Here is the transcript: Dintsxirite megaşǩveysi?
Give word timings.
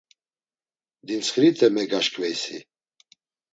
Dintsxirite 1.05 1.67
megaşǩveysi? 1.75 2.57